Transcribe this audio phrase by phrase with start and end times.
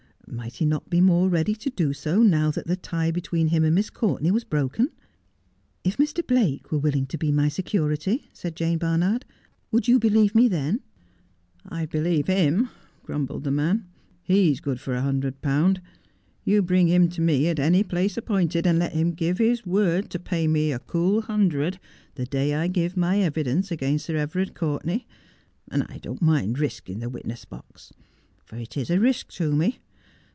[0.27, 3.65] Might he not be more ready to do so now that the tie between him
[3.65, 4.91] and Miss Courtenay was broken 1'
[5.83, 6.25] If Mr.
[6.25, 9.25] Blake were willing to be my security,' said Jane Barnard,'
[9.73, 10.79] would you believe me then
[11.67, 12.69] 1 ''I'd believe him,'
[13.03, 13.87] grumbled the man.'
[14.23, 15.81] He's good for a hundred pound.
[16.45, 20.09] You bring him to me at any place appointed, and let him give his word
[20.11, 21.77] to pay me a cool hundred
[22.15, 25.03] the day I give my evidence against Sir Everard Courtenay,
[25.69, 27.91] and I don't mind risking the witness box.
[28.45, 29.79] For it is a risk to me.